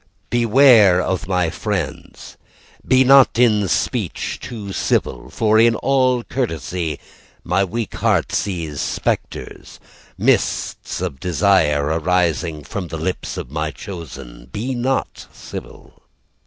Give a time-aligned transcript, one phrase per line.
[0.31, 2.35] Beware of my friends,
[2.83, 6.99] Be not in speech too civil, For in all courtesy
[7.43, 9.79] My weak heart sees spectres,
[10.17, 16.01] Mists of desire Arising from the lips of my chosen; Be not civil.